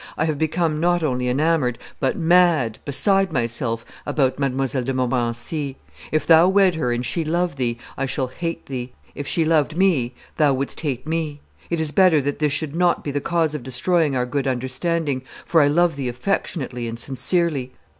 [0.17, 4.65] I have become not only enamoured, but mad, beside myself, about Mlle.
[4.83, 5.77] de Montmorency.
[6.11, 9.77] If thou wed her and she love thee, I shall hate thee; if she loved
[9.77, 11.41] me, thou wouldst hate me.
[11.69, 15.21] It is better that this should not be the cause of destroying our good understanding,
[15.45, 17.71] for I love thee affectionately and sincerely.